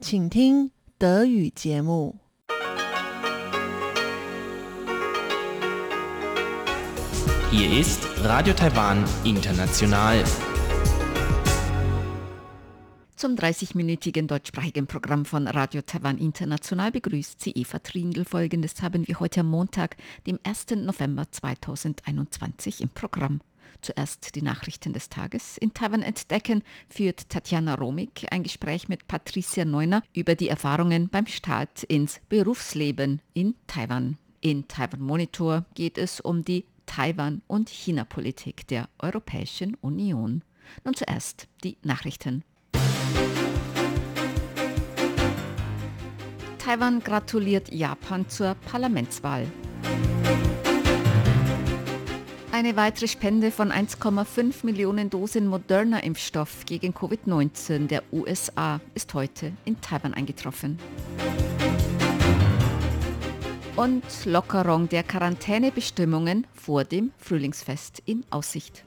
[0.00, 2.16] 请听德语节目。
[7.50, 10.24] Hier ist Radio Taiwan International.
[13.14, 18.24] Zum 30-minütigen deutschsprachigen Programm von Radio Taiwan International begrüßt sie Eva Trindl.
[18.24, 19.96] Folgendes haben wir heute am Montag,
[20.26, 20.70] dem 1.
[20.76, 23.40] November 2021 im Programm.
[23.81, 25.57] Zuerst die Nachrichten des Tages.
[25.57, 31.27] In Taiwan entdecken führt Tatjana Romik ein Gespräch mit Patricia Neuner über die Erfahrungen beim
[31.27, 34.17] Start ins Berufsleben in Taiwan.
[34.41, 40.43] In Taiwan Monitor geht es um die Taiwan- und China-Politik der Europäischen Union.
[40.83, 42.43] Nun zuerst die Nachrichten.
[46.57, 49.47] Taiwan gratuliert Japan zur Parlamentswahl.
[52.57, 59.79] Eine weitere Spende von 1,5 Millionen Dosen Moderna-Impfstoff gegen Covid-19 der USA ist heute in
[59.79, 60.79] Taiwan eingetroffen.
[63.75, 68.83] Und Lockerung der Quarantänebestimmungen vor dem Frühlingsfest in Aussicht.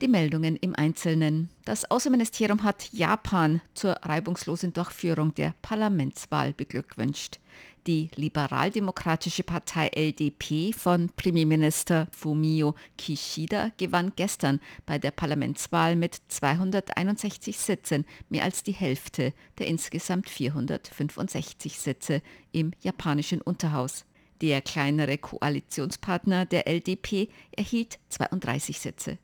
[0.00, 1.50] Die Meldungen im Einzelnen.
[1.66, 7.38] Das Außenministerium hat Japan zur reibungslosen Durchführung der Parlamentswahl beglückwünscht.
[7.86, 17.56] Die liberaldemokratische Partei LDP von Premierminister Fumio Kishida gewann gestern bei der Parlamentswahl mit 261
[17.56, 22.20] Sitzen mehr als die Hälfte der insgesamt 465 Sitze
[22.52, 24.04] im japanischen Unterhaus.
[24.42, 29.16] Der kleinere Koalitionspartner der LDP erhielt 32 Sitze.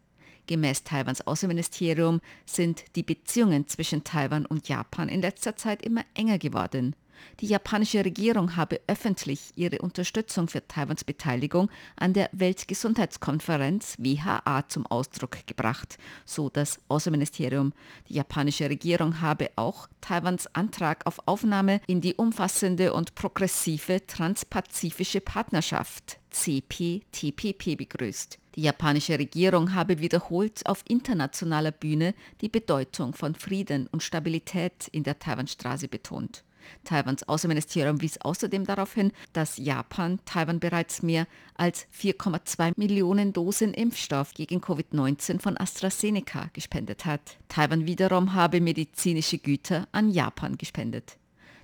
[0.46, 6.38] Gemäß Taiwans Außenministerium sind die Beziehungen zwischen Taiwan und Japan in letzter Zeit immer enger
[6.38, 6.96] geworden.
[7.40, 14.86] Die japanische Regierung habe öffentlich ihre Unterstützung für Taiwans Beteiligung an der Weltgesundheitskonferenz WHA zum
[14.86, 17.72] Ausdruck gebracht, so das Außenministerium.
[18.08, 25.20] Die japanische Regierung habe auch Taiwans Antrag auf Aufnahme in die umfassende und progressive transpazifische
[25.20, 28.38] Partnerschaft CPTPP begrüßt.
[28.56, 35.02] Die japanische Regierung habe wiederholt auf internationaler Bühne die Bedeutung von Frieden und Stabilität in
[35.02, 36.42] der Taiwanstraße betont.
[36.84, 43.74] Taiwans Außenministerium wies außerdem darauf hin, dass Japan Taiwan bereits mehr als 4,2 Millionen Dosen
[43.74, 47.38] Impfstoff gegen Covid-19 von AstraZeneca gespendet hat.
[47.48, 51.16] Taiwan wiederum habe medizinische Güter an Japan gespendet.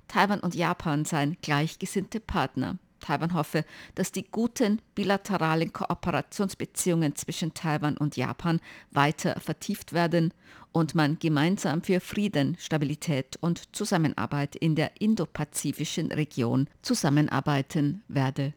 [0.07, 2.77] Taiwan und Japan seien gleichgesinnte Partner.
[3.03, 3.65] Taiwan hoffe,
[3.95, 8.59] dass die guten bilateralen Kooperationsbeziehungen zwischen Taiwan und Japan
[8.91, 10.33] weiter vertieft werden
[10.71, 18.53] und man gemeinsam für Frieden, Stabilität und Zusammenarbeit in der indopazifischen Region zusammenarbeiten werde.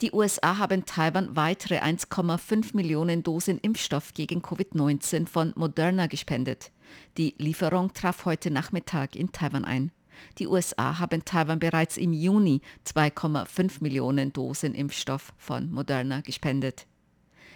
[0.00, 6.72] Die USA haben Taiwan weitere 1,5 Millionen Dosen Impfstoff gegen Covid-19 von Moderna gespendet.
[7.18, 9.92] Die Lieferung traf heute Nachmittag in Taiwan ein.
[10.38, 16.86] Die USA haben Taiwan bereits im Juni 2,5 Millionen Dosen Impfstoff von Moderna gespendet.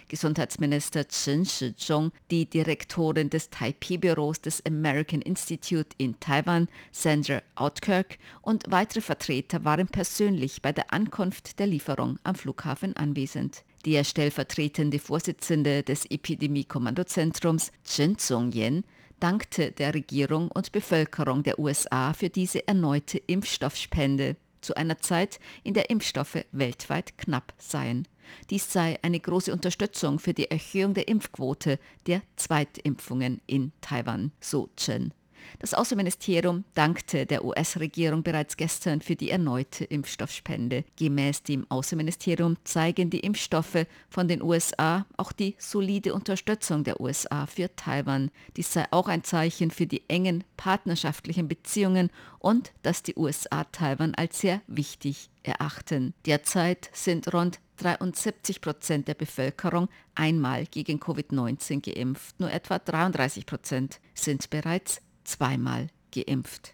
[0.07, 8.63] Gesundheitsminister Chen Shizhong, die Direktorin des Taipei-Büros des American Institute in Taiwan, Sandra Outkirk und
[8.69, 13.63] weitere Vertreter waren persönlich bei der Ankunft der Lieferung am Flughafen anwesend.
[13.85, 18.83] Der stellvertretende Vorsitzende des Epidemie-Kommandozentrums, Chen Zhongyan,
[19.19, 25.73] dankte der Regierung und Bevölkerung der USA für diese erneute Impfstoffspende zu einer Zeit, in
[25.73, 28.07] der Impfstoffe weltweit knapp seien.
[28.49, 34.69] Dies sei eine große Unterstützung für die Erhöhung der Impfquote der Zweitimpfungen in Taiwan, so
[34.75, 35.13] Chen.
[35.59, 40.83] Das Außenministerium dankte der US-Regierung bereits gestern für die erneute Impfstoffspende.
[40.97, 47.45] Gemäß dem Außenministerium zeigen die Impfstoffe von den USA auch die solide Unterstützung der USA
[47.45, 48.31] für Taiwan.
[48.55, 52.09] Dies sei auch ein Zeichen für die engen partnerschaftlichen Beziehungen
[52.39, 56.13] und dass die USA Taiwan als sehr wichtig erachten.
[56.25, 62.39] Derzeit sind rund 73 Prozent der Bevölkerung einmal gegen Covid-19 geimpft.
[62.39, 66.73] Nur etwa 33 Prozent sind bereits zweimal geimpft.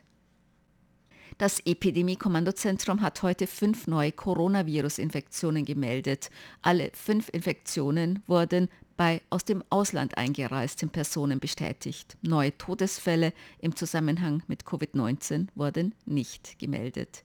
[1.38, 6.30] Das Epidemie-Kommandozentrum hat heute fünf neue Coronavirus-Infektionen gemeldet.
[6.62, 12.18] Alle fünf Infektionen wurden bei aus dem Ausland eingereisten Personen bestätigt.
[12.22, 17.24] Neue Todesfälle im Zusammenhang mit Covid-19 wurden nicht gemeldet.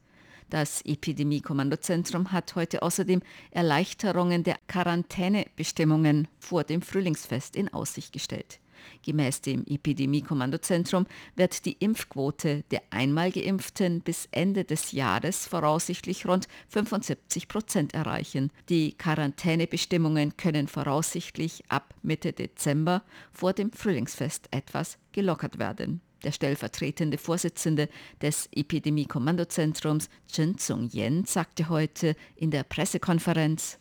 [0.48, 3.20] Das Epidemie-Kommandozentrum hat heute außerdem
[3.50, 8.58] Erleichterungen der Quarantänebestimmungen vor dem Frühlingsfest in Aussicht gestellt.
[9.04, 16.48] Gemäß dem Epidemie-Kommandozentrum wird die Impfquote der einmal Geimpften bis Ende des Jahres voraussichtlich rund
[16.68, 18.50] 75 Prozent erreichen.
[18.68, 23.02] Die Quarantänebestimmungen können voraussichtlich ab Mitte Dezember
[23.32, 26.00] vor dem Frühlingsfest etwas gelockert werden.
[26.24, 27.88] Der stellvertretende Vorsitzende
[28.20, 33.78] des Epidemie-Kommandozentrums, Chen Zong-yen, sagte heute in der Pressekonferenz,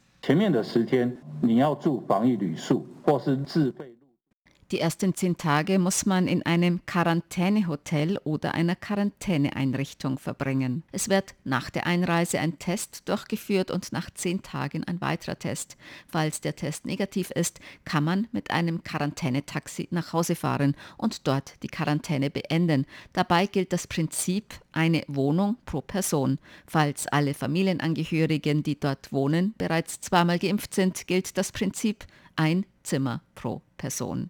[4.72, 10.84] die ersten zehn Tage muss man in einem Quarantänehotel oder einer Quarantäneeinrichtung verbringen.
[10.92, 15.78] Es wird nach der Einreise ein Test durchgeführt und nach zehn Tagen ein weiterer Test.
[16.08, 21.54] Falls der Test negativ ist, kann man mit einem Quarantänetaxi nach Hause fahren und dort
[21.64, 22.86] die Quarantäne beenden.
[23.14, 26.40] Dabei gilt das Prinzip eine Wohnung pro Person.
[26.66, 32.06] Falls alle Familienangehörigen, die dort wohnen, bereits zweimal geimpft sind, gilt das Prinzip
[32.36, 34.30] ein Zimmer pro Person.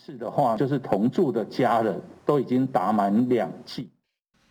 [0.00, 3.90] 是的话，就是同住的家人都已经打满两剂。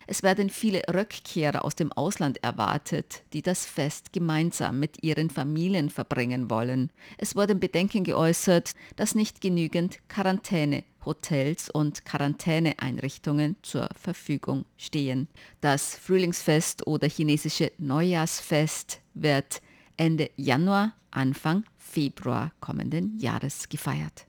[0.08, 5.90] Es werden viele Rückkehrer aus dem Ausland erwartet, die das Fest gemeinsam mit ihren Familien
[5.90, 6.90] verbringen wollen.
[7.18, 15.26] Es wurden Bedenken geäußert, dass nicht genügend Quarantänehotels und Quarantäneeinrichtungen zur Verfügung stehen.
[15.60, 19.60] Das Frühlingsfest oder chinesische Neujahrsfest wird
[19.96, 24.26] Ende Januar, Anfang Februar kommenden Jahres gefeiert.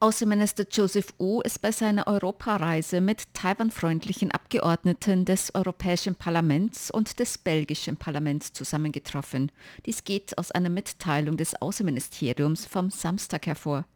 [0.00, 7.36] Außenminister Joseph Wu ist bei seiner Europareise mit Taiwan-freundlichen Abgeordneten des Europäischen Parlaments und des
[7.36, 9.50] belgischen Parlaments zusammengetroffen.
[9.86, 13.86] Dies geht aus einer Mitteilung des Außenministeriums vom Samstag hervor.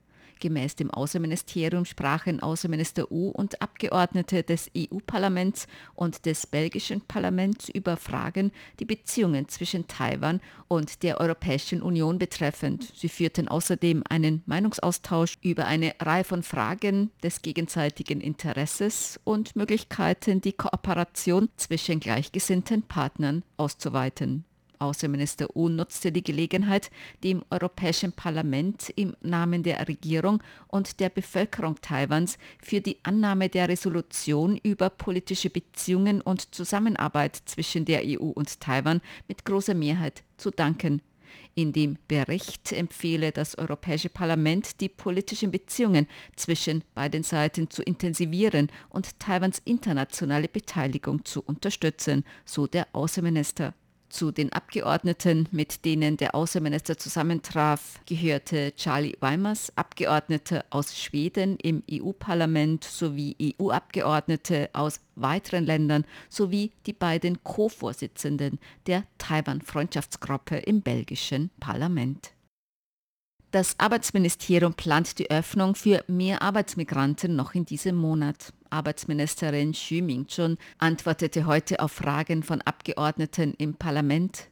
[0.43, 7.97] Gemäß dem Außenministerium sprachen Außenminister U und Abgeordnete des EU-Parlaments und des belgischen Parlaments über
[7.97, 8.51] Fragen,
[8.81, 12.93] die Beziehungen zwischen Taiwan und der Europäischen Union betreffend.
[12.97, 20.41] Sie führten außerdem einen Meinungsaustausch über eine Reihe von Fragen des gegenseitigen Interesses und Möglichkeiten,
[20.41, 24.45] die Kooperation zwischen gleichgesinnten Partnern auszuweiten.
[24.83, 26.91] Außenminister U nutzte die Gelegenheit,
[27.23, 33.69] dem Europäischen Parlament im Namen der Regierung und der Bevölkerung Taiwans für die Annahme der
[33.69, 40.51] Resolution über politische Beziehungen und Zusammenarbeit zwischen der EU und Taiwan mit großer Mehrheit zu
[40.51, 41.01] danken.
[41.55, 48.69] In dem Bericht empfehle das Europäische Parlament, die politischen Beziehungen zwischen beiden Seiten zu intensivieren
[48.89, 53.75] und Taiwans internationale Beteiligung zu unterstützen, so der Außenminister.
[54.13, 61.83] Zu den Abgeordneten, mit denen der Außenminister zusammentraf, gehörte Charlie Weimers, Abgeordneter aus Schweden im
[61.91, 72.33] EU-Parlament sowie EU-Abgeordnete aus weiteren Ländern sowie die beiden Co-Vorsitzenden der Taiwan-Freundschaftsgruppe im belgischen Parlament.
[73.51, 78.53] Das Arbeitsministerium plant die Öffnung für mehr Arbeitsmigranten noch in diesem Monat.
[78.73, 84.49] Arbeitsministerin Xu Mingchun antwortete heute auf Fragen von Abgeordneten im Parlament.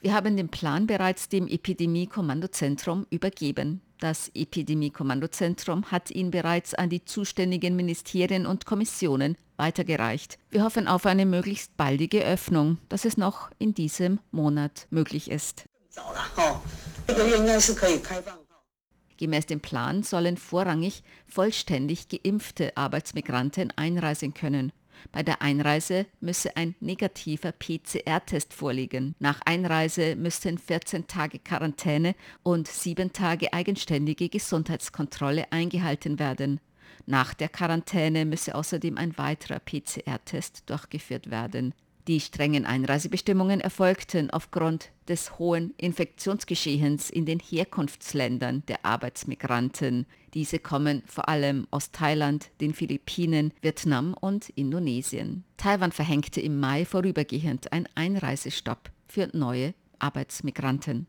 [0.00, 3.82] Wir haben den Plan bereits dem Epidemie-Kommandozentrum übergeben.
[3.98, 10.38] Das Epidemie-Kommandozentrum hat ihn bereits an die zuständigen Ministerien und Kommissionen weitergereicht.
[10.50, 15.64] Wir hoffen auf eine möglichst baldige Öffnung, dass es noch in diesem Monat möglich ist.
[19.18, 24.72] Gemäß dem Plan sollen vorrangig vollständig geimpfte Arbeitsmigranten einreisen können.
[25.12, 29.14] Bei der Einreise müsse ein negativer PCR-Test vorliegen.
[29.18, 36.60] Nach Einreise müssten 14 Tage Quarantäne und 7 Tage eigenständige Gesundheitskontrolle eingehalten werden.
[37.06, 41.74] Nach der Quarantäne müsse außerdem ein weiterer PCR-Test durchgeführt werden.
[42.08, 50.06] Die strengen Einreisebestimmungen erfolgten aufgrund des hohen Infektionsgeschehens in den Herkunftsländern der Arbeitsmigranten.
[50.32, 55.44] Diese kommen vor allem aus Thailand, den Philippinen, Vietnam und Indonesien.
[55.58, 61.08] Taiwan verhängte im Mai vorübergehend einen Einreisestopp für neue Arbeitsmigranten.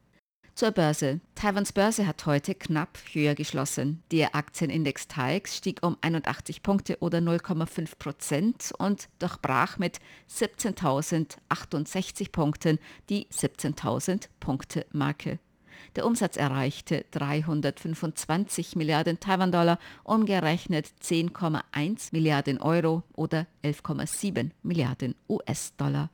[0.60, 1.22] Zur Börse.
[1.36, 4.04] Taiwans Börse hat heute knapp höher geschlossen.
[4.12, 12.78] Der Aktienindex TAIX stieg um 81 Punkte oder 0,5 Prozent und durchbrach mit 17.068 Punkten
[13.08, 15.40] die 17.000 Punkte Marke.
[15.96, 26.10] Der Umsatz erreichte 325 Milliarden Taiwan-Dollar, umgerechnet 10,1 Milliarden Euro oder 11,7 Milliarden US-Dollar.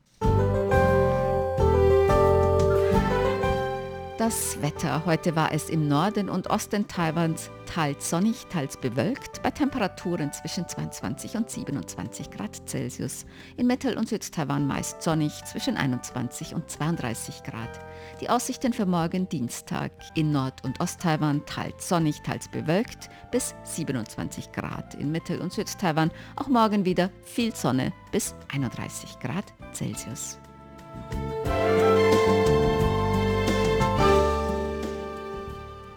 [4.26, 5.06] Das Wetter.
[5.06, 10.68] Heute war es im Norden und Osten Taiwans teils sonnig, teils bewölkt, bei Temperaturen zwischen
[10.68, 13.28] 22 und 27 Grad Celsius.
[13.56, 17.80] In Mittel- und Südtaiwan meist sonnig, zwischen 21 und 32 Grad.
[18.20, 19.92] Die Aussichten für morgen Dienstag.
[20.16, 24.96] In Nord- und Osttaiwan teils sonnig, teils bewölkt, bis 27 Grad.
[24.96, 30.40] In Mittel- und Südtaiwan auch morgen wieder viel Sonne, bis 31 Grad Celsius.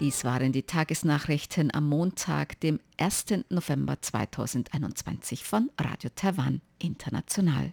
[0.00, 3.24] Dies waren die Tagesnachrichten am Montag, dem 1.
[3.48, 7.72] November 2021 von Radio Taiwan International.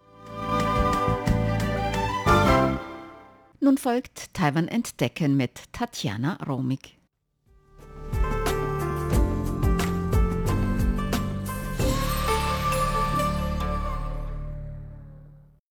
[3.60, 6.98] Nun folgt Taiwan Entdecken mit Tatjana Romig.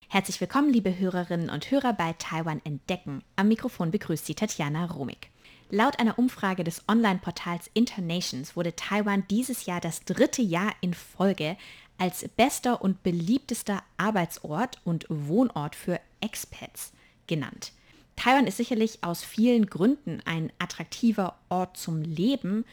[0.08, 3.24] Herzlich willkommen, liebe Hörerinnen und Hörer bei Taiwan Entdecken.
[3.34, 5.33] Am Mikrofon begrüßt Sie Tatjana Romig.
[5.70, 11.56] Laut einer Umfrage des Online-Portals Internations wurde Taiwan dieses Jahr das dritte Jahr in Folge
[11.98, 16.92] als bester und beliebtester Arbeitsort und Wohnort für Expats
[17.26, 17.72] genannt.
[18.16, 22.64] Taiwan ist sicherlich aus vielen Gründen ein attraktiver Ort zum Leben,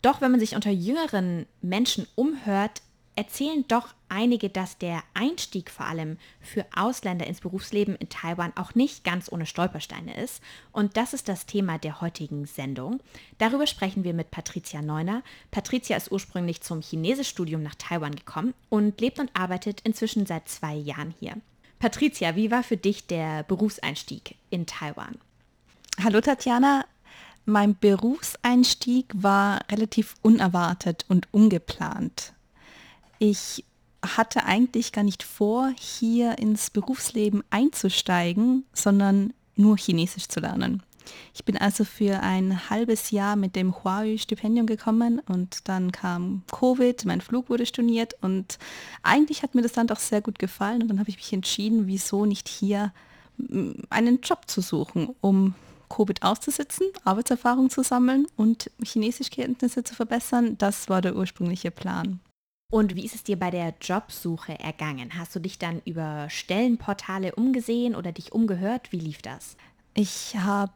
[0.00, 2.82] doch wenn man sich unter jüngeren Menschen umhört,
[3.18, 8.76] erzählen doch einige, dass der Einstieg vor allem für Ausländer ins Berufsleben in Taiwan auch
[8.76, 10.40] nicht ganz ohne Stolpersteine ist.
[10.70, 13.00] Und das ist das Thema der heutigen Sendung.
[13.38, 15.24] Darüber sprechen wir mit Patricia Neuner.
[15.50, 20.76] Patricia ist ursprünglich zum Chinesischstudium nach Taiwan gekommen und lebt und arbeitet inzwischen seit zwei
[20.76, 21.34] Jahren hier.
[21.80, 25.16] Patricia, wie war für dich der Berufseinstieg in Taiwan?
[26.00, 26.84] Hallo Tatjana,
[27.46, 32.32] mein Berufseinstieg war relativ unerwartet und ungeplant.
[33.18, 33.64] Ich
[34.02, 40.82] hatte eigentlich gar nicht vor, hier ins Berufsleben einzusteigen, sondern nur Chinesisch zu lernen.
[41.34, 47.04] Ich bin also für ein halbes Jahr mit dem Huawei-Stipendium gekommen und dann kam Covid,
[47.06, 48.58] mein Flug wurde storniert und
[49.02, 51.86] eigentlich hat mir das Land auch sehr gut gefallen und dann habe ich mich entschieden,
[51.86, 52.92] wieso nicht hier
[53.38, 55.54] mm, einen Job zu suchen, um
[55.88, 60.58] Covid auszusitzen, Arbeitserfahrung zu sammeln und Chinesischkenntnisse zu verbessern.
[60.58, 62.20] Das war der ursprüngliche Plan.
[62.70, 65.16] Und wie ist es dir bei der Jobsuche ergangen?
[65.16, 68.92] Hast du dich dann über Stellenportale umgesehen oder dich umgehört?
[68.92, 69.56] Wie lief das?
[69.94, 70.74] Ich habe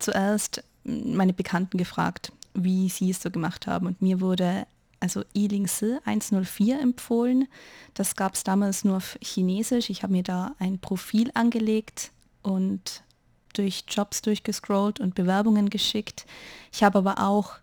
[0.00, 3.86] zuerst meine Bekannten gefragt, wie sie es so gemacht haben.
[3.86, 4.66] Und mir wurde
[4.98, 7.46] also Ilingsi 104 empfohlen.
[7.94, 9.90] Das gab es damals nur auf Chinesisch.
[9.90, 12.10] Ich habe mir da ein Profil angelegt
[12.42, 13.04] und
[13.52, 16.26] durch Jobs durchgescrollt und Bewerbungen geschickt.
[16.72, 17.58] Ich habe aber auch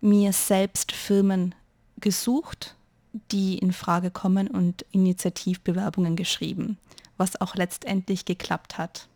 [0.00, 1.54] mir selbst Firmen
[2.00, 2.74] gesucht
[3.12, 6.78] die in Frage kommen und Initiativbewerbungen geschrieben,
[7.16, 9.08] was auch letztendlich geklappt hat.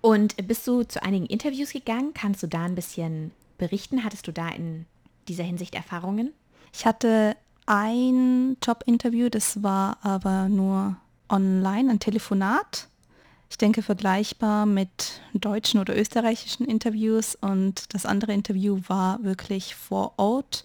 [0.00, 2.14] Und bist du zu einigen Interviews gegangen?
[2.14, 4.04] Kannst du da ein bisschen berichten?
[4.04, 4.86] Hattest du da in
[5.28, 6.32] dieser Hinsicht Erfahrungen?
[6.72, 7.36] Ich hatte
[7.66, 10.96] ein Jobinterview, das war aber nur
[11.28, 12.88] online, ein Telefonat.
[13.50, 20.14] Ich denke vergleichbar mit deutschen oder österreichischen Interviews und das andere Interview war wirklich vor
[20.16, 20.64] Ort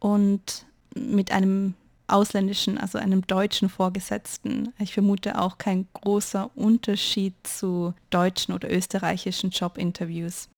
[0.00, 1.74] und mit einem
[2.06, 4.72] ausländischen, also einem deutschen Vorgesetzten.
[4.78, 10.48] Ich vermute auch kein großer Unterschied zu deutschen oder österreichischen Jobinterviews.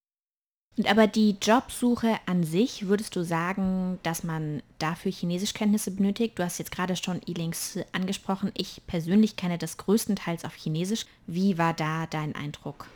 [0.76, 6.38] Und aber die Jobsuche an sich, würdest du sagen, dass man dafür Chinesischkenntnisse benötigt?
[6.38, 8.52] Du hast jetzt gerade schon E-Links angesprochen.
[8.54, 11.06] Ich persönlich kenne das größtenteils auf Chinesisch.
[11.26, 12.88] Wie war da dein Eindruck?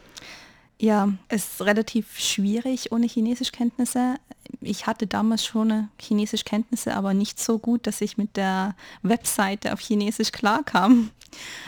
[0.81, 4.15] Ja, es ist relativ schwierig ohne Chinesischkenntnisse.
[4.63, 9.81] Ich hatte damals schon Chinesischkenntnisse, aber nicht so gut, dass ich mit der Webseite auf
[9.81, 11.11] Chinesisch klarkam.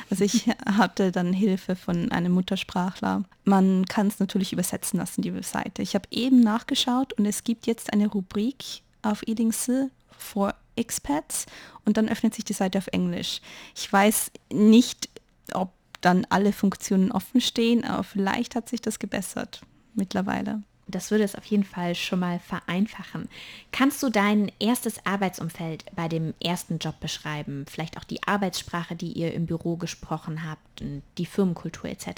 [0.09, 3.25] Also ich hatte dann Hilfe von einem Muttersprachler.
[3.45, 5.83] Man kann es natürlich übersetzen lassen, die Webseite.
[5.83, 8.65] Ich habe eben nachgeschaut und es gibt jetzt eine Rubrik
[9.03, 11.45] auf Edingse for Expats
[11.85, 13.43] und dann öffnet sich die Seite auf Englisch.
[13.77, 15.11] Ich weiß nicht,
[15.53, 15.71] ob
[16.03, 19.63] dann alle Funktionen offen stehen, aber vielleicht hat sich das gebessert
[19.95, 20.63] mittlerweile.
[20.89, 23.29] Das würde es auf jeden Fall schon mal vereinfachen.
[23.71, 27.65] Kannst du dein erstes Arbeitsumfeld bei dem ersten Job beschreiben?
[27.69, 30.85] Vielleicht auch die Arbeitssprache, die ihr im Büro gesprochen habt,
[31.19, 32.09] die Firmenkultur etc.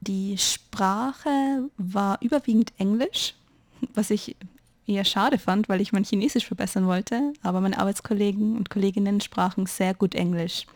[0.00, 3.34] Die Sprache war überwiegend Englisch,
[3.94, 4.36] was ich
[4.86, 9.66] eher schade fand, weil ich mein Chinesisch verbessern wollte, aber meine Arbeitskollegen und Kolleginnen sprachen
[9.66, 10.66] sehr gut Englisch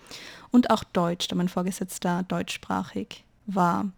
[0.54, 3.90] und auch Deutsch, da mein Vorgesetzter deutschsprachig war.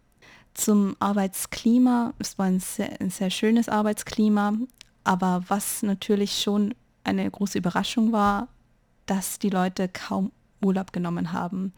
[0.55, 4.53] Zum Arbeitsklima, es war ein sehr, ein sehr schönes Arbeitsklima,
[5.03, 6.73] aber was natürlich schon
[7.03, 8.47] eine große Überraschung war,
[9.05, 11.73] dass die Leute kaum Urlaub genommen haben.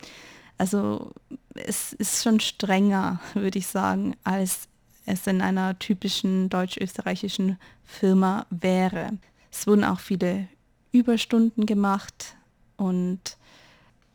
[0.57, 1.11] Also
[1.55, 4.69] es ist schon strenger, würde ich sagen, als
[5.05, 9.17] es in einer typischen deutsch-österreichischen Firma wäre.
[9.51, 10.47] Es wurden auch viele
[10.93, 12.37] Überstunden gemacht
[12.77, 13.35] und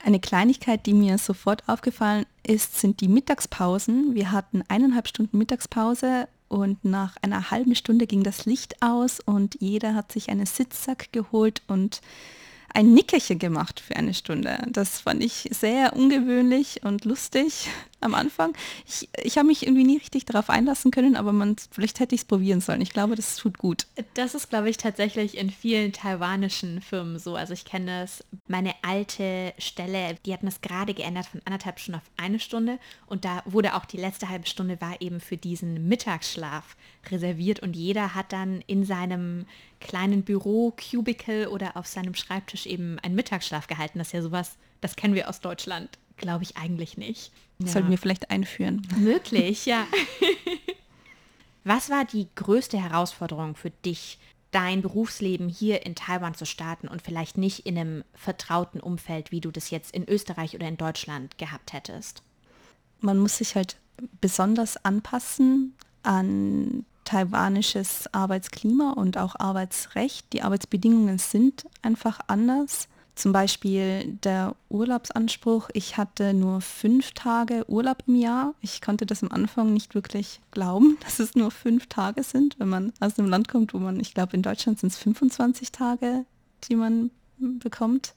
[0.04, 4.14] eine Kleinigkeit, die mir sofort aufgefallen ist, sind die Mittagspausen.
[4.14, 9.56] Wir hatten eineinhalb Stunden Mittagspause und nach einer halben Stunde ging das Licht aus und
[9.60, 12.00] jeder hat sich einen Sitzsack geholt und
[12.74, 14.58] ein Nickerchen gemacht für eine Stunde.
[14.68, 17.68] Das fand ich sehr ungewöhnlich und lustig
[18.04, 18.54] am Anfang.
[18.86, 22.22] Ich, ich habe mich irgendwie nie richtig darauf einlassen können, aber man, vielleicht hätte ich
[22.22, 22.80] es probieren sollen.
[22.80, 23.86] Ich glaube, das tut gut.
[24.14, 27.36] Das ist, glaube ich, tatsächlich in vielen taiwanischen Firmen so.
[27.36, 32.00] Also ich kenne das, meine alte Stelle, die hatten das gerade geändert von anderthalb Stunden
[32.00, 35.88] auf eine Stunde und da wurde auch die letzte halbe Stunde war eben für diesen
[35.88, 36.76] Mittagsschlaf
[37.10, 39.46] reserviert und jeder hat dann in seinem
[39.80, 43.98] kleinen Büro, Cubicle oder auf seinem Schreibtisch eben einen Mittagsschlaf gehalten.
[43.98, 47.32] Das ist ja sowas, das kennen wir aus Deutschland, glaube ich eigentlich nicht.
[47.58, 47.68] Ja.
[47.68, 48.86] Sollten wir vielleicht einführen.
[48.96, 49.86] Möglich, ja.
[51.64, 54.18] Was war die größte Herausforderung für dich,
[54.50, 59.40] dein Berufsleben hier in Taiwan zu starten und vielleicht nicht in einem vertrauten Umfeld, wie
[59.40, 62.22] du das jetzt in Österreich oder in Deutschland gehabt hättest?
[63.00, 63.76] Man muss sich halt
[64.20, 70.32] besonders anpassen an taiwanisches Arbeitsklima und auch Arbeitsrecht.
[70.32, 72.88] Die Arbeitsbedingungen sind einfach anders.
[73.14, 75.70] Zum Beispiel der Urlaubsanspruch.
[75.72, 78.54] Ich hatte nur fünf Tage Urlaub im Jahr.
[78.60, 82.68] Ich konnte das am Anfang nicht wirklich glauben, dass es nur fünf Tage sind, wenn
[82.68, 86.24] man aus einem Land kommt, wo man, ich glaube, in Deutschland sind es 25 Tage,
[86.68, 88.14] die man bekommt.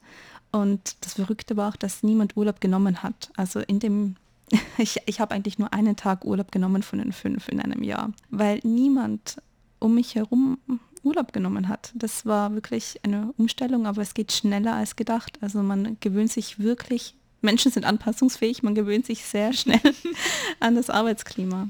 [0.50, 3.30] Und das Verrückte war auch, dass niemand Urlaub genommen hat.
[3.36, 4.16] Also in dem
[4.78, 8.12] ich, ich habe eigentlich nur einen Tag Urlaub genommen von den fünf in einem Jahr,
[8.30, 9.42] weil niemand
[9.78, 10.58] um mich herum
[11.04, 11.92] Urlaub genommen hat.
[11.94, 15.38] Das war wirklich eine Umstellung, aber es geht schneller als gedacht.
[15.40, 19.80] Also man gewöhnt sich wirklich, Menschen sind anpassungsfähig, man gewöhnt sich sehr schnell
[20.60, 21.68] an das Arbeitsklima.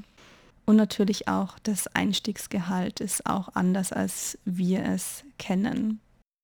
[0.65, 5.99] Und natürlich auch das Einstiegsgehalt ist auch anders, als wir es kennen.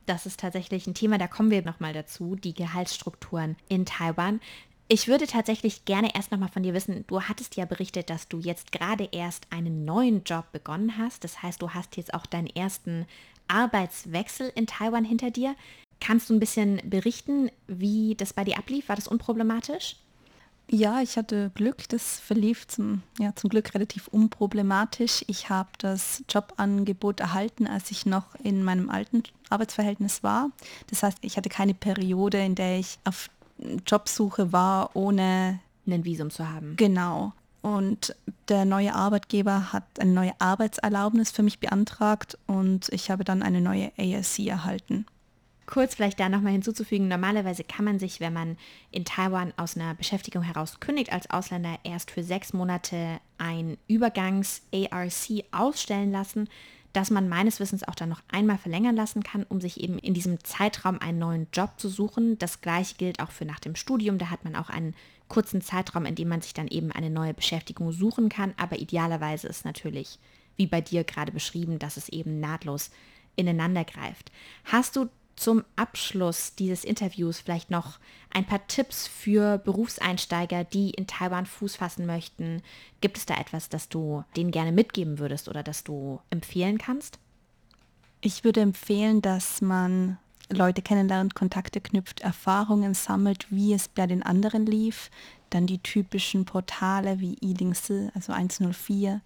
[0.07, 4.39] Das ist tatsächlich ein Thema, da kommen wir nochmal dazu, die Gehaltsstrukturen in Taiwan.
[4.87, 8.39] Ich würde tatsächlich gerne erst nochmal von dir wissen, du hattest ja berichtet, dass du
[8.39, 11.23] jetzt gerade erst einen neuen Job begonnen hast.
[11.23, 13.07] Das heißt, du hast jetzt auch deinen ersten
[13.47, 15.55] Arbeitswechsel in Taiwan hinter dir.
[15.99, 18.89] Kannst du ein bisschen berichten, wie das bei dir ablief?
[18.89, 19.95] War das unproblematisch?
[20.69, 21.87] Ja, ich hatte Glück.
[21.89, 25.23] Das verlief zum, ja, zum Glück relativ unproblematisch.
[25.27, 30.49] Ich habe das Jobangebot erhalten, als ich noch in meinem alten Arbeitsverhältnis war.
[30.87, 33.29] Das heißt, ich hatte keine Periode, in der ich auf
[33.85, 36.75] Jobsuche war, ohne ein Visum zu haben.
[36.75, 37.33] Genau.
[37.61, 38.15] Und
[38.47, 43.59] der neue Arbeitgeber hat eine neue Arbeitserlaubnis für mich beantragt und ich habe dann eine
[43.59, 45.05] neue ASC erhalten.
[45.65, 48.57] Kurz vielleicht da nochmal hinzuzufügen, normalerweise kann man sich, wenn man
[48.91, 55.45] in Taiwan aus einer Beschäftigung heraus kündigt als Ausländer, erst für sechs Monate ein Übergangs-ARC
[55.51, 56.47] ausstellen lassen
[56.95, 60.13] das man meines Wissens auch dann noch einmal verlängern lassen kann, um sich eben in
[60.13, 62.39] diesem Zeitraum einen neuen Job zu suchen.
[62.39, 64.17] Das gleiche gilt auch für nach dem Studium.
[64.17, 64.95] Da hat man auch einen
[65.27, 68.53] kurzen Zeitraum, in dem man sich dann eben eine neue Beschäftigung suchen kann.
[68.57, 70.19] Aber idealerweise ist natürlich,
[70.55, 72.91] wie bei dir gerade beschrieben, dass es eben nahtlos
[73.35, 74.31] ineinander greift.
[74.63, 77.99] Hast du zum Abschluss dieses Interviews vielleicht noch
[78.33, 82.61] ein paar Tipps für Berufseinsteiger, die in Taiwan Fuß fassen möchten?
[83.01, 87.19] Gibt es da etwas, das du denen gerne mitgeben würdest oder das du empfehlen kannst?
[88.21, 90.17] Ich würde empfehlen, dass man
[90.49, 95.09] Leute kennenlernt, Kontakte knüpft, Erfahrungen sammelt, wie es bei den anderen lief,
[95.49, 99.21] dann die typischen Portale wie Ilingsi, also 104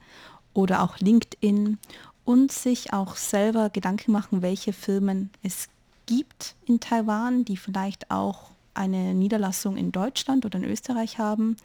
[0.54, 1.78] oder auch LinkedIn
[2.26, 5.68] und sich auch selber Gedanken machen, welche Firmen es
[6.10, 11.56] gibt in Taiwan, die vielleicht auch eine Niederlassung in Deutschland oder in Österreich haben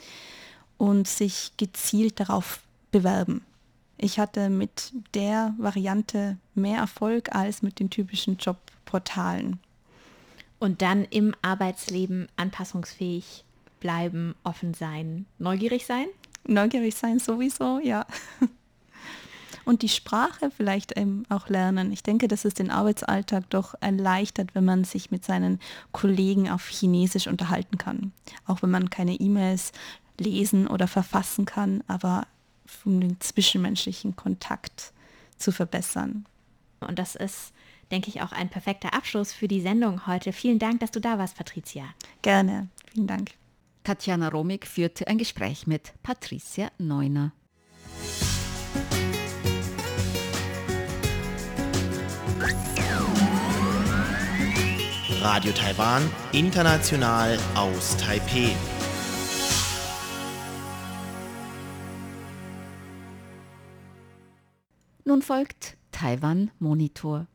[0.76, 2.60] und sich gezielt darauf
[2.92, 3.42] bewerben.
[3.96, 9.60] Ich hatte mit der Variante mehr Erfolg als mit den typischen Jobportalen.
[10.58, 13.44] Und dann im Arbeitsleben anpassungsfähig
[13.80, 16.06] bleiben, offen sein, neugierig sein?
[16.46, 18.06] Neugierig sein sowieso, ja.
[19.64, 21.92] und die Sprache vielleicht eben auch lernen.
[21.92, 25.60] Ich denke, dass es den Arbeitsalltag doch erleichtert, wenn man sich mit seinen
[25.92, 28.12] Kollegen auf Chinesisch unterhalten kann.
[28.46, 29.72] Auch wenn man keine E-Mails
[30.18, 32.26] lesen oder verfassen kann, aber
[32.84, 34.92] um den zwischenmenschlichen Kontakt
[35.36, 36.26] zu verbessern.
[36.80, 37.52] Und das ist,
[37.90, 40.32] denke ich, auch ein perfekter Abschluss für die Sendung heute.
[40.32, 41.84] Vielen Dank, dass du da warst, Patricia.
[42.22, 43.32] Gerne, vielen Dank.
[43.84, 47.32] Tatjana Romig führte ein Gespräch mit Patricia Neuner.
[55.24, 58.54] Radio Taiwan, international aus Taipeh.
[65.06, 67.26] Nun folgt Taiwan Monitor.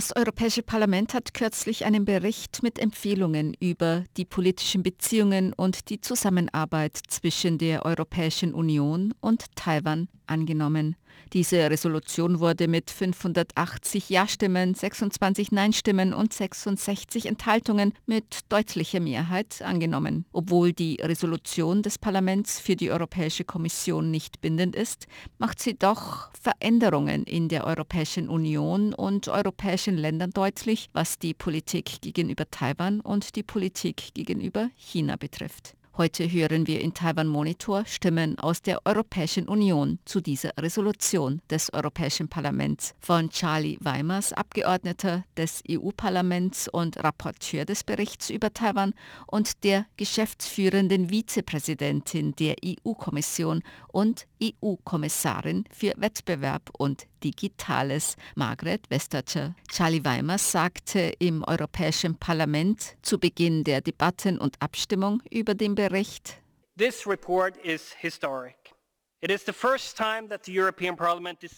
[0.00, 6.00] Das Europäische Parlament hat kürzlich einen Bericht mit Empfehlungen über die politischen Beziehungen und die
[6.00, 10.96] Zusammenarbeit zwischen der Europäischen Union und Taiwan angenommen.
[11.32, 20.24] Diese Resolution wurde mit 580 Ja-Stimmen, 26 Nein-Stimmen und 66 Enthaltungen mit deutlicher Mehrheit angenommen.
[20.32, 25.06] Obwohl die Resolution des Parlaments für die Europäische Kommission nicht bindend ist,
[25.38, 32.00] macht sie doch Veränderungen in der Europäischen Union und europäischen Ländern deutlich, was die Politik
[32.02, 35.74] gegenüber Taiwan und die Politik gegenüber China betrifft.
[36.00, 41.70] Heute hören wir in Taiwan Monitor Stimmen aus der Europäischen Union zu dieser Resolution des
[41.74, 48.94] Europäischen Parlaments von Charlie Weimers, Abgeordneter des EU-Parlaments und Rapporteur des Berichts über Taiwan
[49.26, 59.54] und der geschäftsführenden Vizepräsidentin der EU-Kommission und EU-Kommissarin für Wettbewerb und Digitales, Margret Vestager.
[59.70, 66.40] Charlie Weimers sagte im Europäischen Parlament zu Beginn der Debatten und Abstimmung über den Bericht,
[66.76, 68.56] This report is historic.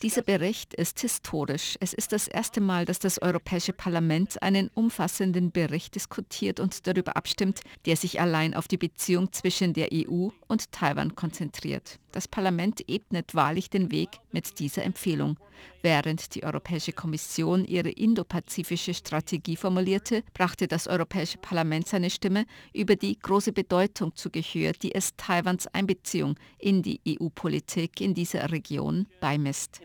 [0.02, 1.76] Dieser Bericht ist historisch.
[1.78, 7.16] Es ist das erste Mal, dass das Europäische Parlament einen umfassenden Bericht diskutiert und darüber
[7.16, 12.00] abstimmt, der sich allein auf die Beziehung zwischen der EU und Taiwan konzentriert.
[12.12, 15.38] Das Parlament ebnet wahrlich den Weg mit dieser Empfehlung.
[15.80, 22.44] Während die Europäische Kommission ihre indopazifische Strategie formulierte, brachte das Europäische Parlament seine Stimme
[22.74, 28.52] über die große Bedeutung zu Gehör, die es Taiwans Einbeziehung in die EU-Politik in dieser
[28.52, 29.80] Region beimisst.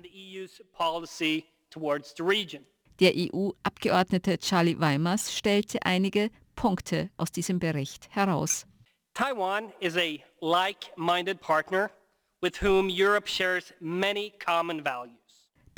[2.99, 8.65] Der EU-Abgeordnete Charlie Weimers stellte einige Punkte aus diesem Bericht heraus.
[9.13, 11.89] Taiwan is a like-minded partner
[12.41, 15.26] with whom Europe shares many common values.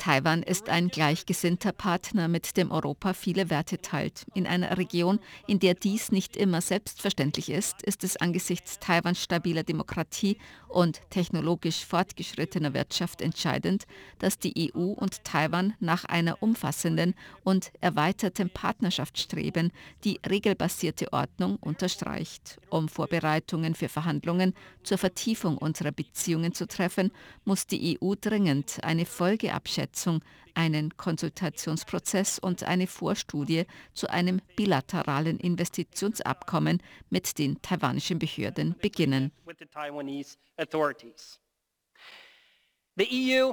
[0.00, 4.24] Taiwan ist ein gleichgesinnter Partner, mit dem Europa viele Werte teilt.
[4.32, 9.62] In einer Region, in der dies nicht immer selbstverständlich ist, ist es angesichts Taiwans stabiler
[9.62, 13.84] Demokratie und technologisch fortgeschrittener Wirtschaft entscheidend,
[14.20, 19.70] dass die EU und Taiwan nach einer umfassenden und erweiterten Partnerschaft streben,
[20.04, 22.58] die regelbasierte Ordnung unterstreicht.
[22.70, 27.10] Um Vorbereitungen für Verhandlungen zur Vertiefung unserer Beziehungen zu treffen,
[27.44, 30.22] muss die EU dringend eine Folgeabschätzung Umsetzung
[30.54, 39.32] einen Konsultationsprozess und eine Vorstudie zu einem bilateralen Investitionsabkommen mit den taiwanischen Behörden beginnen.
[42.96, 43.08] The
[43.40, 43.52] EU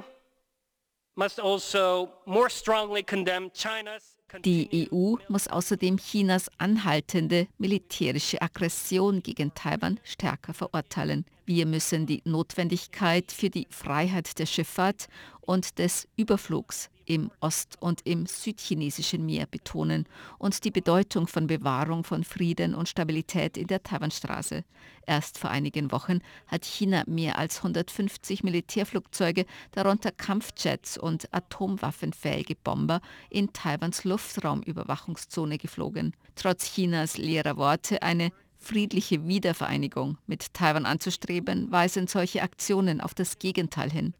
[1.14, 9.54] must also more strongly condemn China's die EU muss außerdem Chinas anhaltende militärische Aggression gegen
[9.54, 11.24] Taiwan stärker verurteilen.
[11.46, 15.08] Wir müssen die Notwendigkeit für die Freiheit der Schifffahrt
[15.40, 20.06] und des Überflugs im Ost- und im südchinesischen Meer betonen
[20.38, 24.62] und die Bedeutung von Bewahrung von Frieden und Stabilität in der Taiwanstraße.
[25.06, 33.00] Erst vor einigen Wochen hat China mehr als 150 Militärflugzeuge, darunter Kampfjets und atomwaffenfähige Bomber,
[33.30, 36.12] in Taiwans Luftraumüberwachungszone geflogen.
[36.34, 43.38] Trotz Chinas leerer Worte eine friedliche Wiedervereinigung mit Taiwan anzustreben, weisen solche Aktionen auf das
[43.38, 44.14] Gegenteil hin.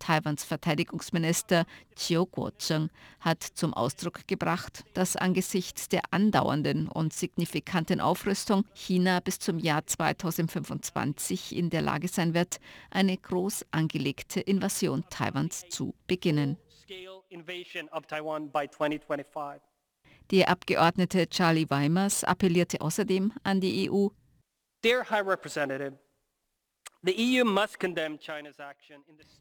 [0.00, 8.64] Taiwans Verteidigungsminister Chiu Kuo-cheng hat zum Ausdruck gebracht, dass angesichts der andauernden und signifikanten Aufrüstung
[8.74, 12.58] China bis zum Jahr 2025 in der Lage sein wird,
[12.90, 16.56] eine groß angelegte Invasion Taiwans zu beginnen.
[20.30, 24.08] Der Abgeordnete Charlie Weimers appellierte außerdem an die EU.
[24.82, 25.98] Dear High Representative,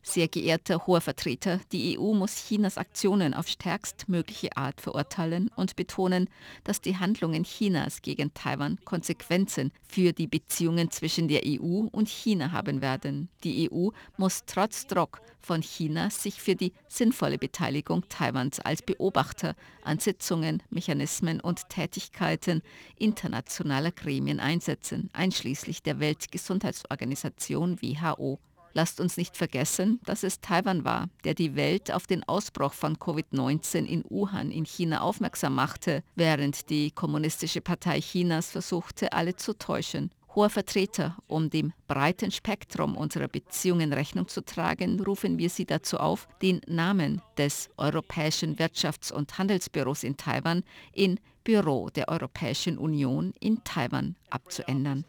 [0.02, 6.30] Sehr geehrter hoher Vertreter, die EU muss Chinas Aktionen auf stärkstmögliche Art verurteilen und betonen,
[6.64, 12.54] dass die Handlungen Chinas gegen Taiwan Konsequenzen für die Beziehungen zwischen der EU und China
[12.54, 13.28] haben werden.
[13.44, 19.56] Die EU muss trotz Druck von China sich für die sinnvolle Beteiligung Taiwans als Beobachter
[19.84, 22.62] an Sitzungen, Mechanismen und Tätigkeiten
[22.98, 28.40] internationaler Gremien einsetzen, einschließlich der Weltgesundheitsorganisation Organisation WHO.
[28.74, 32.98] Lasst uns nicht vergessen, dass es Taiwan war, der die Welt auf den Ausbruch von
[32.98, 39.58] Covid-19 in Wuhan in China aufmerksam machte, während die Kommunistische Partei Chinas versuchte, alle zu
[39.58, 40.12] täuschen.
[40.40, 45.98] Hoher Vertreter, um dem breiten Spektrum unserer Beziehungen Rechnung zu tragen, rufen wir Sie dazu
[45.98, 53.34] auf, den Namen des Europäischen Wirtschafts- und Handelsbüros in Taiwan in Büro der Europäischen Union
[53.42, 55.04] in Taiwan abzuändern.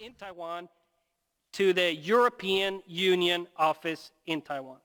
[1.53, 4.81] To the European Union Office in Taiwan.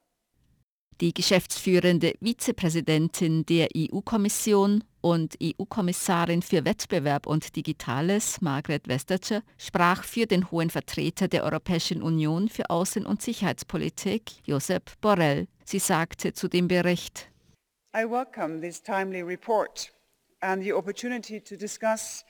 [1.02, 10.26] Die geschäftsführende Vizepräsidentin der EU-Kommission und EU-Kommissarin für Wettbewerb und Digitales, Margret Vestager, sprach für
[10.26, 15.48] den hohen Vertreter der Europäischen Union für Außen- und Sicherheitspolitik, Josep Borrell.
[15.66, 17.30] Sie sagte zu dem Bericht,
[17.94, 19.92] I welcome this timely report
[20.40, 22.24] and the opportunity to discuss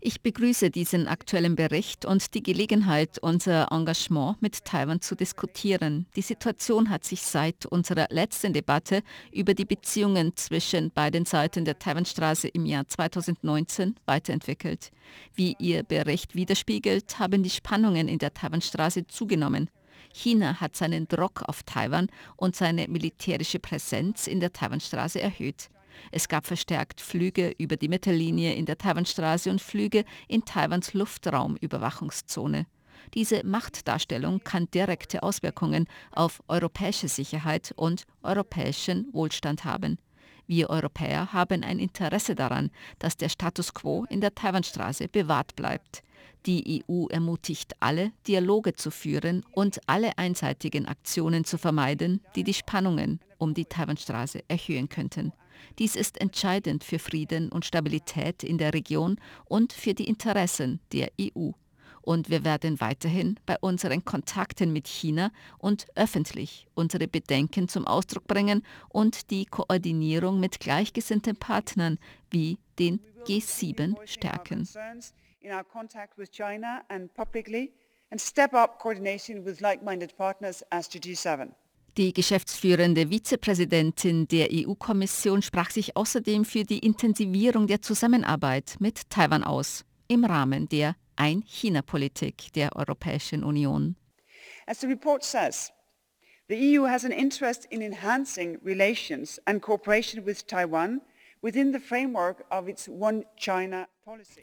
[0.00, 6.06] Ich begrüße diesen aktuellen Bericht und die Gelegenheit, unser Engagement mit Taiwan zu diskutieren.
[6.16, 11.78] Die Situation hat sich seit unserer letzten Debatte über die Beziehungen zwischen beiden Seiten der
[11.78, 14.90] Taiwanstraße im Jahr 2019 weiterentwickelt.
[15.34, 19.68] Wie Ihr Bericht widerspiegelt, haben die Spannungen in der Taiwanstraße zugenommen.
[20.14, 25.68] China hat seinen Druck auf Taiwan und seine militärische Präsenz in der Taiwanstraße erhöht.
[26.10, 32.66] Es gab verstärkt Flüge über die Mittellinie in der Taiwanstraße und Flüge in Taiwans Luftraumüberwachungszone.
[33.12, 39.98] Diese Machtdarstellung kann direkte Auswirkungen auf europäische Sicherheit und europäischen Wohlstand haben.
[40.46, 46.02] Wir Europäer haben ein Interesse daran, dass der Status quo in der Taiwanstraße bewahrt bleibt.
[46.46, 52.52] Die EU ermutigt alle, Dialoge zu führen und alle einseitigen Aktionen zu vermeiden, die die
[52.52, 55.32] Spannungen um die Taiwanstraße erhöhen könnten.
[55.78, 61.10] Dies ist entscheidend für Frieden und Stabilität in der Region und für die Interessen der
[61.18, 61.52] EU.
[62.04, 68.26] Und wir werden weiterhin bei unseren Kontakten mit China und öffentlich unsere Bedenken zum Ausdruck
[68.26, 71.98] bringen und die Koordinierung mit gleichgesinnten Partnern
[72.30, 74.68] wie den G7 stärken.
[75.40, 77.72] In our contact with China and publicly
[78.10, 81.52] and step up coordination with like-minded partners as the G7.
[81.96, 89.44] Die geschäftsführende Vizepräsidentin der EU-Kommission sprach sich außerdem für die Intensivierung der Zusammenarbeit mit Taiwan
[89.44, 93.96] aus, im Rahmen der Ein-China-Politik der Europäischen Union.
[94.66, 95.72] As the report says,
[96.48, 101.00] the EU has an interest in enhancing relations and cooperation with Taiwan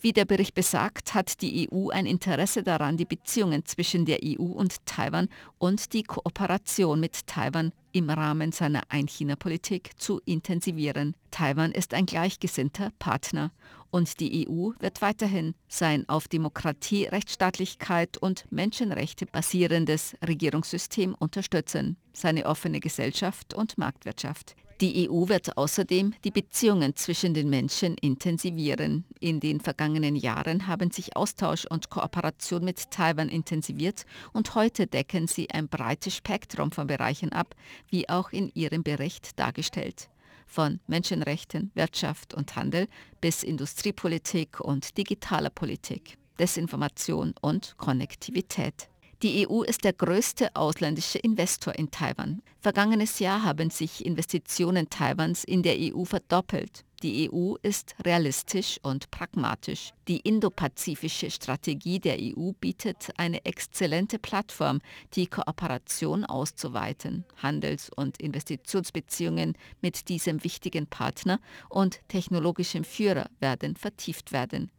[0.01, 4.43] Wie der Bericht besagt, hat die EU ein Interesse daran, die Beziehungen zwischen der EU
[4.43, 11.15] und Taiwan und die Kooperation mit Taiwan im Rahmen seiner Ein-China-Politik zu intensivieren.
[11.31, 13.51] Taiwan ist ein gleichgesinnter Partner
[13.89, 22.45] und die EU wird weiterhin sein auf Demokratie, Rechtsstaatlichkeit und Menschenrechte basierendes Regierungssystem unterstützen, seine
[22.45, 24.55] offene Gesellschaft und Marktwirtschaft.
[24.81, 29.05] Die EU wird außerdem die Beziehungen zwischen den Menschen intensivieren.
[29.19, 35.27] In den vergangenen Jahren haben sich Austausch und Kooperation mit Taiwan intensiviert und heute decken
[35.27, 37.53] sie ein breites Spektrum von Bereichen ab,
[37.89, 40.09] wie auch in ihrem Bericht dargestellt.
[40.47, 42.87] Von Menschenrechten, Wirtschaft und Handel
[43.21, 48.89] bis Industriepolitik und digitaler Politik, Desinformation und Konnektivität.
[49.23, 52.41] Die EU ist der größte ausländische Investor in Taiwan.
[52.59, 56.83] Vergangenes Jahr haben sich Investitionen Taiwans in der EU verdoppelt.
[57.03, 59.93] Die EU ist realistisch und pragmatisch.
[60.07, 64.79] Die indopazifische Strategie der EU bietet eine exzellente Plattform,
[65.13, 67.23] die Kooperation auszuweiten.
[67.43, 74.71] Handels- und Investitionsbeziehungen mit diesem wichtigen Partner und technologischem Führer werden vertieft werden.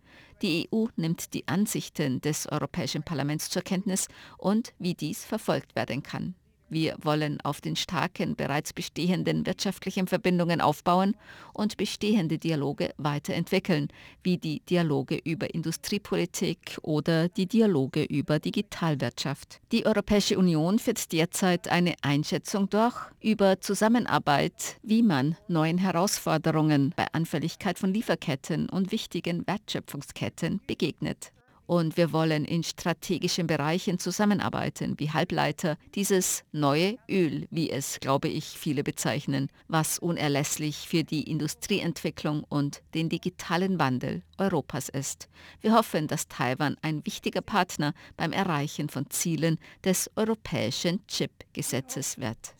[0.42, 6.02] Die EU nimmt die Ansichten des Europäischen Parlaments zur Kenntnis und wie dies verfolgt werden
[6.02, 6.34] kann.
[6.72, 11.14] Wir wollen auf den starken, bereits bestehenden wirtschaftlichen Verbindungen aufbauen
[11.52, 13.88] und bestehende Dialoge weiterentwickeln,
[14.22, 19.60] wie die Dialoge über Industriepolitik oder die Dialoge über Digitalwirtschaft.
[19.70, 27.04] Die Europäische Union führt derzeit eine Einschätzung durch über Zusammenarbeit, wie man neuen Herausforderungen bei
[27.12, 31.32] Anfälligkeit von Lieferketten und wichtigen Wertschöpfungsketten begegnet.
[31.72, 38.28] Und wir wollen in strategischen Bereichen zusammenarbeiten, wie Halbleiter, dieses neue Öl, wie es, glaube
[38.28, 45.30] ich, viele bezeichnen, was unerlässlich für die Industrieentwicklung und den digitalen Wandel Europas ist.
[45.62, 52.54] Wir hoffen, dass Taiwan ein wichtiger Partner beim Erreichen von Zielen des europäischen Chip-Gesetzes wird.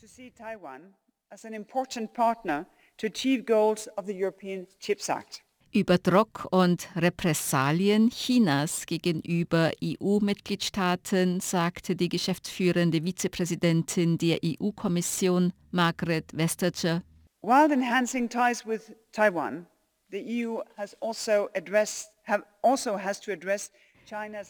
[2.99, 5.43] To achieve goals of the European Chips Act.
[5.75, 17.03] Über Druck und Repressalien Chinas gegenüber EU-Mitgliedstaaten sagte die geschäftsführende Vizepräsidentin der EU-Kommission Margaret Vestager.
[17.41, 19.67] While enhancing ties with Taiwan,
[20.11, 23.71] The EU has also addressed, have, also has to address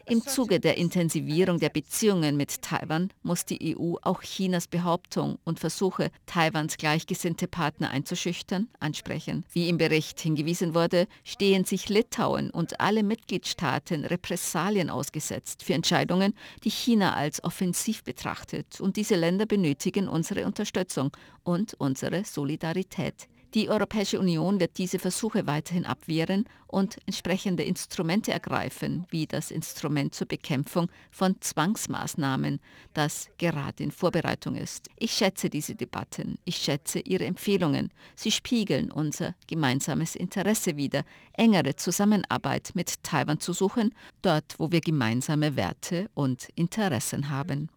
[0.06, 5.60] im Zuge der Intensivierung der Beziehungen mit Taiwan muss die EU auch Chinas Behauptung und
[5.60, 9.44] Versuche, Taiwans gleichgesinnte Partner einzuschüchtern, ansprechen.
[9.52, 16.34] Wie im Bericht hingewiesen wurde, stehen sich Litauen und alle Mitgliedstaaten Repressalien ausgesetzt für Entscheidungen,
[16.64, 18.80] die China als offensiv betrachtet.
[18.80, 21.10] Und diese Länder benötigen unsere Unterstützung
[21.44, 23.28] und unsere Solidarität.
[23.54, 30.14] Die Europäische Union wird diese Versuche weiterhin abwehren und entsprechende Instrumente ergreifen, wie das Instrument
[30.14, 32.60] zur Bekämpfung von Zwangsmaßnahmen,
[32.94, 34.88] das gerade in Vorbereitung ist.
[34.98, 37.92] Ich schätze diese Debatten, ich schätze Ihre Empfehlungen.
[38.16, 44.80] Sie spiegeln unser gemeinsames Interesse wider, engere Zusammenarbeit mit Taiwan zu suchen, dort, wo wir
[44.80, 47.68] gemeinsame Werte und Interessen haben.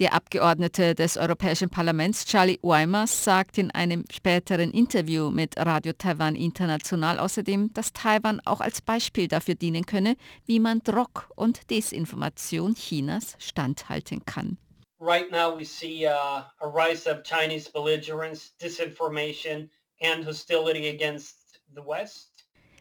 [0.00, 6.36] Der Abgeordnete des Europäischen Parlaments Charlie Weimers sagt in einem späteren Interview mit Radio Taiwan
[6.36, 12.74] International außerdem, dass Taiwan auch als Beispiel dafür dienen könne, wie man Druck und Desinformation
[12.74, 14.56] Chinas standhalten kann.
[14.98, 19.68] Right now we see uh, a rise of Chinese belligerence, disinformation
[20.00, 22.29] and hostility against the West.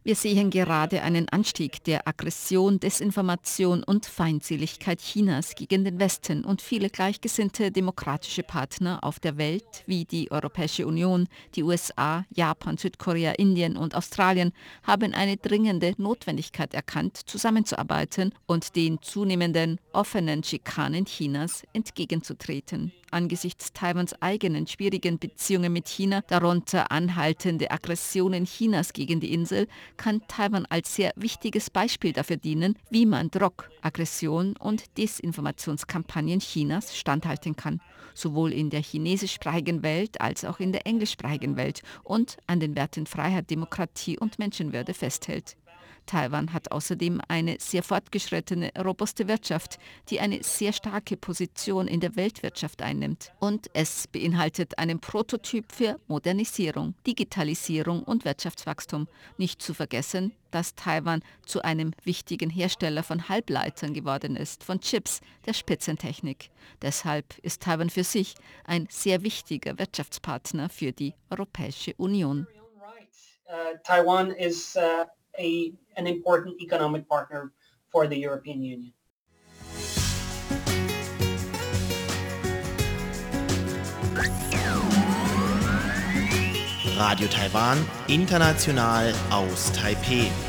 [0.01, 6.61] Wir sehen gerade einen Anstieg der Aggression, Desinformation und Feindseligkeit Chinas gegen den Westen und
[6.61, 13.33] viele gleichgesinnte demokratische Partner auf der Welt wie die Europäische Union, die USA, Japan, Südkorea,
[13.33, 21.63] Indien und Australien haben eine dringende Notwendigkeit erkannt, zusammenzuarbeiten und den zunehmenden offenen Schikanen Chinas
[21.73, 29.67] entgegenzutreten angesichts Taiwans eigenen schwierigen Beziehungen mit China, darunter anhaltende Aggressionen Chinas gegen die Insel,
[29.97, 36.97] kann Taiwan als sehr wichtiges Beispiel dafür dienen, wie man Druck, Aggression und Desinformationskampagnen Chinas
[36.97, 37.81] standhalten kann,
[38.13, 43.05] sowohl in der chinesischsprachigen Welt als auch in der englischsprachigen Welt und an den Werten
[43.05, 45.55] Freiheit, Demokratie und Menschenwürde festhält.
[46.05, 49.77] Taiwan hat außerdem eine sehr fortgeschrittene, robuste Wirtschaft,
[50.09, 53.31] die eine sehr starke Position in der Weltwirtschaft einnimmt.
[53.39, 59.07] Und es beinhaltet einen Prototyp für Modernisierung, Digitalisierung und Wirtschaftswachstum.
[59.37, 65.21] Nicht zu vergessen, dass Taiwan zu einem wichtigen Hersteller von Halbleitern geworden ist, von Chips,
[65.45, 66.49] der Spitzentechnik.
[66.81, 68.35] Deshalb ist Taiwan für sich
[68.65, 72.47] ein sehr wichtiger Wirtschaftspartner für die Europäische Union.
[73.51, 75.05] Uh, Taiwan is uh
[75.39, 77.51] a, an important economic partner
[77.91, 78.93] for the European Union.
[86.97, 90.48] Radio Taiwan, international aus Taipeh.